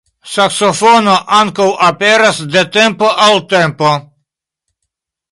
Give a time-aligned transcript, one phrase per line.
[0.35, 3.91] Saksofono ankaŭ aperas de tempo al tempo.